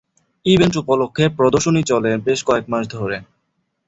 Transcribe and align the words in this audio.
Event 0.45 0.75
উপলক্ষে, 0.77 1.25
প্রদর্শনী 1.37 1.81
চলে 1.83 2.11
বেশ 2.17 2.39
কয়েক 2.43 2.65
মাস 2.69 2.83
ধরে। 2.95 3.17